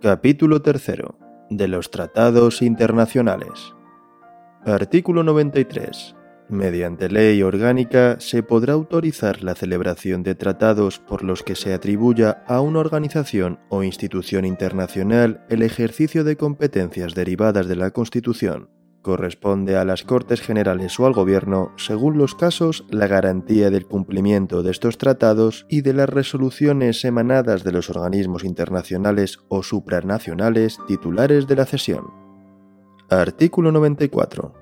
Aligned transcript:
Capítulo 0.00 0.62
3. 0.62 0.92
De 1.50 1.66
los 1.66 1.90
tratados 1.90 2.62
internacionales. 2.62 3.74
Artículo 4.64 5.24
93. 5.24 6.14
Mediante 6.48 7.08
ley 7.08 7.42
orgánica 7.42 8.20
se 8.20 8.44
podrá 8.44 8.74
autorizar 8.74 9.42
la 9.42 9.56
celebración 9.56 10.22
de 10.22 10.36
tratados 10.36 11.00
por 11.00 11.24
los 11.24 11.42
que 11.42 11.56
se 11.56 11.74
atribuya 11.74 12.44
a 12.46 12.60
una 12.60 12.78
organización 12.78 13.58
o 13.70 13.82
institución 13.82 14.44
internacional 14.44 15.44
el 15.48 15.62
ejercicio 15.62 16.22
de 16.22 16.36
competencias 16.36 17.16
derivadas 17.16 17.66
de 17.66 17.74
la 17.74 17.90
Constitución. 17.90 18.70
Corresponde 19.02 19.76
a 19.76 19.84
las 19.84 20.02
Cortes 20.02 20.40
Generales 20.40 20.98
o 20.98 21.06
al 21.06 21.12
Gobierno, 21.12 21.72
según 21.76 22.18
los 22.18 22.34
casos, 22.34 22.84
la 22.90 23.06
garantía 23.06 23.70
del 23.70 23.86
cumplimiento 23.86 24.62
de 24.62 24.70
estos 24.70 24.98
tratados 24.98 25.66
y 25.68 25.82
de 25.82 25.94
las 25.94 26.08
resoluciones 26.08 27.04
emanadas 27.04 27.64
de 27.64 27.72
los 27.72 27.90
organismos 27.90 28.44
internacionales 28.44 29.38
o 29.48 29.62
supranacionales 29.62 30.78
titulares 30.86 31.46
de 31.46 31.56
la 31.56 31.64
cesión. 31.64 32.12
Artículo 33.08 33.72
94. 33.72 34.52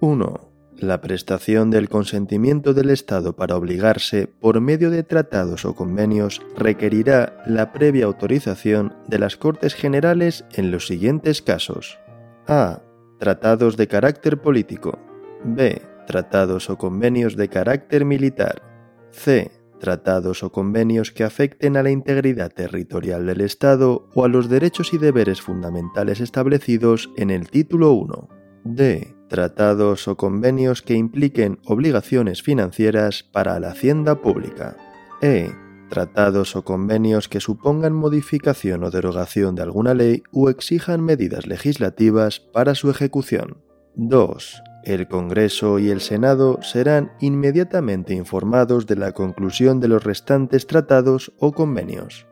1 0.00 0.48
la 0.80 1.00
prestación 1.00 1.70
del 1.70 1.88
consentimiento 1.88 2.72
del 2.72 2.90
Estado 2.90 3.34
para 3.34 3.56
obligarse 3.56 4.28
por 4.28 4.60
medio 4.60 4.90
de 4.90 5.02
tratados 5.02 5.64
o 5.64 5.74
convenios 5.74 6.40
requerirá 6.56 7.42
la 7.46 7.72
previa 7.72 8.04
autorización 8.04 8.94
de 9.08 9.18
las 9.18 9.36
Cortes 9.36 9.74
Generales 9.74 10.44
en 10.52 10.70
los 10.70 10.86
siguientes 10.86 11.42
casos. 11.42 11.98
A. 12.46 12.82
Tratados 13.18 13.76
de 13.76 13.88
carácter 13.88 14.40
político. 14.40 14.98
B. 15.44 15.82
Tratados 16.06 16.70
o 16.70 16.78
convenios 16.78 17.36
de 17.36 17.48
carácter 17.48 18.04
militar. 18.04 18.62
C. 19.10 19.50
Tratados 19.80 20.42
o 20.42 20.50
convenios 20.50 21.12
que 21.12 21.24
afecten 21.24 21.76
a 21.76 21.82
la 21.82 21.90
integridad 21.90 22.50
territorial 22.50 23.26
del 23.26 23.40
Estado 23.40 24.08
o 24.14 24.24
a 24.24 24.28
los 24.28 24.48
derechos 24.48 24.92
y 24.92 24.98
deberes 24.98 25.40
fundamentales 25.40 26.20
establecidos 26.20 27.10
en 27.16 27.30
el 27.30 27.48
título 27.48 27.92
1. 27.92 28.28
D 28.64 29.18
tratados 29.28 30.08
o 30.08 30.16
convenios 30.16 30.82
que 30.82 30.94
impliquen 30.94 31.60
obligaciones 31.64 32.42
financieras 32.42 33.22
para 33.22 33.60
la 33.60 33.70
hacienda 33.70 34.20
pública. 34.20 34.76
E. 35.20 35.52
Tratados 35.88 36.54
o 36.56 36.64
convenios 36.64 37.28
que 37.28 37.40
supongan 37.40 37.94
modificación 37.94 38.84
o 38.84 38.90
derogación 38.90 39.54
de 39.54 39.62
alguna 39.62 39.94
ley 39.94 40.22
o 40.32 40.50
exijan 40.50 41.02
medidas 41.02 41.46
legislativas 41.46 42.40
para 42.40 42.74
su 42.74 42.90
ejecución. 42.90 43.58
2. 43.94 44.62
El 44.84 45.08
Congreso 45.08 45.78
y 45.78 45.90
el 45.90 46.00
Senado 46.00 46.60
serán 46.62 47.12
inmediatamente 47.20 48.14
informados 48.14 48.86
de 48.86 48.96
la 48.96 49.12
conclusión 49.12 49.80
de 49.80 49.88
los 49.88 50.04
restantes 50.04 50.66
tratados 50.66 51.32
o 51.38 51.52
convenios. 51.52 52.26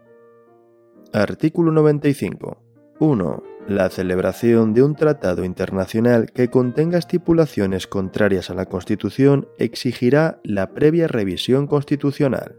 Artículo 1.12 1.72
95. 1.72 2.62
1 3.00 3.56
la 3.68 3.90
celebración 3.90 4.74
de 4.74 4.82
un 4.84 4.94
tratado 4.94 5.44
internacional 5.44 6.30
que 6.30 6.48
contenga 6.50 6.98
estipulaciones 6.98 7.88
contrarias 7.88 8.48
a 8.48 8.54
la 8.54 8.66
Constitución 8.66 9.48
exigirá 9.58 10.38
la 10.44 10.70
previa 10.70 11.08
revisión 11.08 11.66
constitucional. 11.66 12.56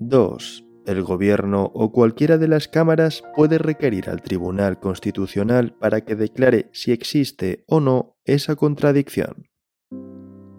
2. 0.00 0.64
El 0.86 1.02
Gobierno 1.02 1.70
o 1.74 1.92
cualquiera 1.92 2.38
de 2.38 2.48
las 2.48 2.68
cámaras 2.68 3.22
puede 3.36 3.58
requerir 3.58 4.08
al 4.08 4.22
Tribunal 4.22 4.80
Constitucional 4.80 5.74
para 5.78 6.00
que 6.06 6.16
declare 6.16 6.70
si 6.72 6.90
existe 6.92 7.64
o 7.66 7.80
no 7.80 8.16
esa 8.24 8.56
contradicción. 8.56 9.50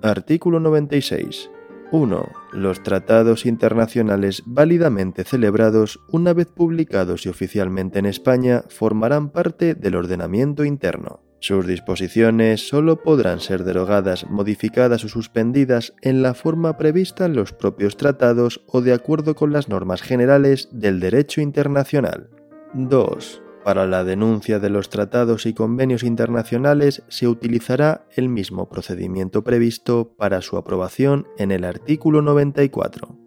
Artículo 0.04 0.60
96. 0.60 1.50
1. 1.92 2.32
Los 2.54 2.84
tratados 2.84 3.48
internacionales 3.48 4.44
válidamente 4.46 5.24
celebrados, 5.24 6.00
una 6.12 6.34
vez 6.34 6.46
publicados 6.46 7.26
y 7.26 7.30
oficialmente 7.30 7.98
en 7.98 8.06
España, 8.06 8.64
formarán 8.70 9.32
parte 9.32 9.74
del 9.74 9.96
ordenamiento 9.96 10.64
interno. 10.64 11.31
Sus 11.42 11.66
disposiciones 11.66 12.68
solo 12.68 13.02
podrán 13.02 13.40
ser 13.40 13.64
derogadas, 13.64 14.30
modificadas 14.30 15.04
o 15.04 15.10
suspendidas 15.10 15.96
en 16.04 16.22
la 16.22 16.36
forma 16.36 16.78
prevista 16.78 17.26
en 17.26 17.34
los 17.34 17.52
propios 17.52 17.98
tratados 17.98 18.62
o 18.68 18.82
de 18.82 18.94
acuerdo 18.94 19.34
con 19.34 19.52
las 19.52 19.68
normas 19.68 20.04
generales 20.04 20.70
del 20.72 21.00
derecho 21.00 21.42
internacional. 21.42 22.30
2. 22.76 23.42
Para 23.66 23.88
la 23.88 24.04
denuncia 24.04 24.60
de 24.60 24.70
los 24.70 24.90
tratados 24.90 25.48
y 25.48 25.56
convenios 25.56 26.04
internacionales 26.04 27.02
se 27.08 27.28
utilizará 27.28 28.06
el 28.16 28.30
mismo 28.30 28.70
procedimiento 28.70 29.44
previsto 29.44 30.14
para 30.16 30.44
su 30.44 30.58
aprobación 30.58 31.28
en 31.40 31.50
el 31.50 31.64
artículo 31.64 32.22
94. 32.22 33.18